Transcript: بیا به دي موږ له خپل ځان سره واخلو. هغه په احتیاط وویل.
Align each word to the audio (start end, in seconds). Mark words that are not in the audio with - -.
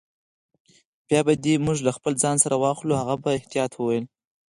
بیا 1.07 1.21
به 1.27 1.33
دي 1.43 1.53
موږ 1.65 1.77
له 1.87 1.91
خپل 1.97 2.13
ځان 2.23 2.35
سره 2.43 2.55
واخلو. 2.63 2.99
هغه 3.01 3.15
په 3.23 3.29
احتیاط 3.39 3.71
وویل. 3.75 4.05